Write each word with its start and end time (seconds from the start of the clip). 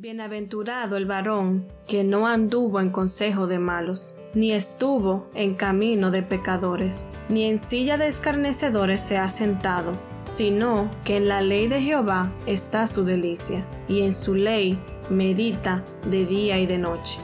Bienaventurado 0.00 0.96
el 0.96 1.06
varón 1.06 1.66
que 1.88 2.04
no 2.04 2.28
anduvo 2.28 2.78
en 2.78 2.90
consejo 2.90 3.48
de 3.48 3.58
malos, 3.58 4.14
ni 4.32 4.52
estuvo 4.52 5.28
en 5.34 5.56
camino 5.56 6.12
de 6.12 6.22
pecadores, 6.22 7.10
ni 7.28 7.46
en 7.46 7.58
silla 7.58 7.98
de 7.98 8.06
escarnecedores 8.06 9.00
se 9.00 9.18
ha 9.18 9.28
sentado, 9.28 9.90
sino 10.22 10.88
que 11.02 11.16
en 11.16 11.26
la 11.26 11.40
ley 11.40 11.66
de 11.66 11.82
Jehová 11.82 12.32
está 12.46 12.86
su 12.86 13.04
delicia, 13.04 13.66
y 13.88 14.02
en 14.02 14.12
su 14.12 14.36
ley 14.36 14.78
medita 15.10 15.82
de 16.08 16.26
día 16.26 16.60
y 16.60 16.66
de 16.66 16.78
noche. 16.78 17.18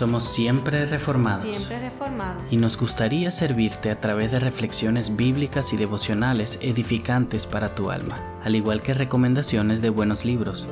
Somos 0.00 0.24
siempre 0.24 0.86
reformados. 0.86 1.42
Siempre 1.42 1.78
reformados. 1.78 2.50
Y 2.50 2.56
nos 2.56 2.78
gustaría 2.78 3.30
servirte 3.30 3.90
a 3.90 4.00
través 4.00 4.32
de 4.32 4.40
reflexiones 4.40 5.14
bíblicas 5.14 5.74
y 5.74 5.76
devocionales 5.76 6.58
edificantes 6.62 7.46
para 7.46 7.74
tu 7.74 7.90
alma, 7.90 8.40
al 8.42 8.56
igual 8.56 8.80
que 8.80 8.94
recomendaciones 8.94 9.82
de 9.82 9.90
buenos 9.90 10.24
libros. 10.24 10.66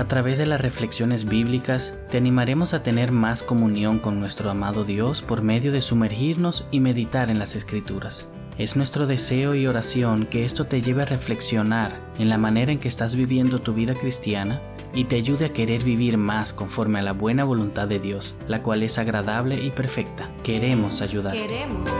A 0.00 0.06
través 0.06 0.38
de 0.38 0.46
las 0.46 0.62
reflexiones 0.62 1.26
bíblicas 1.26 1.94
te 2.10 2.16
animaremos 2.16 2.72
a 2.72 2.82
tener 2.82 3.12
más 3.12 3.42
comunión 3.42 3.98
con 3.98 4.18
nuestro 4.18 4.48
amado 4.48 4.86
Dios 4.86 5.20
por 5.20 5.42
medio 5.42 5.72
de 5.72 5.82
sumergirnos 5.82 6.66
y 6.70 6.80
meditar 6.80 7.28
en 7.28 7.38
las 7.38 7.54
Escrituras. 7.54 8.26
Es 8.56 8.78
nuestro 8.78 9.06
deseo 9.06 9.54
y 9.54 9.66
oración 9.66 10.24
que 10.24 10.46
esto 10.46 10.64
te 10.64 10.80
lleve 10.80 11.02
a 11.02 11.04
reflexionar 11.04 12.00
en 12.18 12.30
la 12.30 12.38
manera 12.38 12.72
en 12.72 12.78
que 12.78 12.88
estás 12.88 13.14
viviendo 13.14 13.60
tu 13.60 13.74
vida 13.74 13.92
cristiana 13.92 14.62
y 14.94 15.04
te 15.04 15.16
ayude 15.16 15.44
a 15.44 15.52
querer 15.52 15.84
vivir 15.84 16.16
más 16.16 16.54
conforme 16.54 17.00
a 17.00 17.02
la 17.02 17.12
buena 17.12 17.44
voluntad 17.44 17.86
de 17.86 18.00
Dios, 18.00 18.34
la 18.48 18.62
cual 18.62 18.82
es 18.82 18.96
agradable 18.96 19.62
y 19.62 19.68
perfecta. 19.68 20.30
Queremos 20.42 21.02
ayudar. 21.02 21.34
Queremos. 21.34 21.90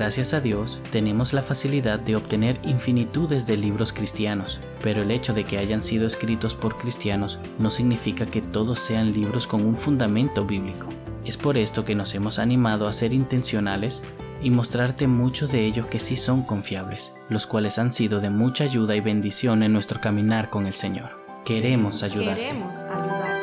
Gracias 0.00 0.32
a 0.32 0.40
Dios 0.40 0.80
tenemos 0.90 1.34
la 1.34 1.42
facilidad 1.42 1.98
de 1.98 2.16
obtener 2.16 2.58
infinitudes 2.64 3.46
de 3.46 3.58
libros 3.58 3.92
cristianos, 3.92 4.58
pero 4.82 5.02
el 5.02 5.10
hecho 5.10 5.34
de 5.34 5.44
que 5.44 5.58
hayan 5.58 5.82
sido 5.82 6.06
escritos 6.06 6.54
por 6.54 6.78
cristianos 6.78 7.38
no 7.58 7.70
significa 7.70 8.24
que 8.24 8.40
todos 8.40 8.78
sean 8.78 9.12
libros 9.12 9.46
con 9.46 9.62
un 9.62 9.76
fundamento 9.76 10.46
bíblico. 10.46 10.88
Es 11.26 11.36
por 11.36 11.58
esto 11.58 11.84
que 11.84 11.94
nos 11.94 12.14
hemos 12.14 12.38
animado 12.38 12.88
a 12.88 12.94
ser 12.94 13.12
intencionales 13.12 14.02
y 14.42 14.48
mostrarte 14.48 15.06
muchos 15.06 15.52
de 15.52 15.66
ellos 15.66 15.86
que 15.88 15.98
sí 15.98 16.16
son 16.16 16.44
confiables, 16.44 17.14
los 17.28 17.46
cuales 17.46 17.78
han 17.78 17.92
sido 17.92 18.20
de 18.20 18.30
mucha 18.30 18.64
ayuda 18.64 18.96
y 18.96 19.00
bendición 19.02 19.62
en 19.62 19.74
nuestro 19.74 20.00
caminar 20.00 20.48
con 20.48 20.66
el 20.66 20.72
Señor. 20.72 21.10
Queremos 21.44 22.02
ayudarte. 22.02 22.44
Queremos 22.44 22.84
ayudar. 22.84 23.39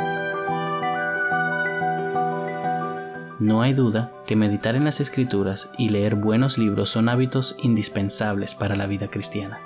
No 3.40 3.62
hay 3.62 3.74
duda 3.74 4.12
que 4.26 4.36
meditar 4.36 4.76
en 4.76 4.84
las 4.84 5.00
escrituras 5.00 5.70
y 5.78 5.90
leer 5.90 6.16
buenos 6.16 6.58
libros 6.58 6.90
son 6.90 7.08
hábitos 7.08 7.56
indispensables 7.62 8.56
para 8.56 8.76
la 8.76 8.88
vida 8.88 9.10
cristiana. 9.10 9.60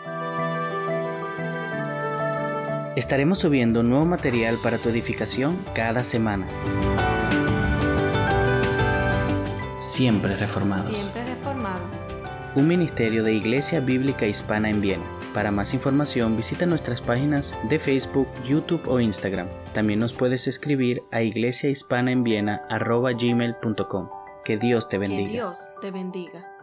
Estaremos 2.97 3.39
subiendo 3.39 3.81
nuevo 3.81 4.05
material 4.05 4.57
para 4.61 4.77
tu 4.77 4.89
edificación 4.89 5.57
cada 5.73 6.03
semana. 6.03 6.47
Siempre 9.77 10.35
reformados. 10.35 10.87
Siempre 10.93 11.25
reformados. 11.25 11.95
Un 12.55 12.67
ministerio 12.67 13.23
de 13.23 13.33
Iglesia 13.33 13.79
Bíblica 13.79 14.27
Hispana 14.27 14.69
en 14.69 14.81
Viena. 14.81 15.20
Para 15.33 15.51
más 15.51 15.73
información 15.73 16.35
visita 16.35 16.65
nuestras 16.65 16.99
páginas 17.01 17.53
de 17.69 17.79
Facebook, 17.79 18.27
YouTube 18.43 18.85
o 18.87 18.99
Instagram. 18.99 19.47
También 19.73 19.99
nos 19.99 20.11
puedes 20.13 20.47
escribir 20.47 21.03
a 21.11 21.21
iglesiahispanaenviena.gmail.com. 21.21 24.09
Que 24.43 24.57
Dios 24.57 24.89
te 24.89 24.97
bendiga. 24.97 25.25
Que 25.25 25.31
Dios 25.31 25.75
te 25.81 25.91
bendiga. 25.91 26.60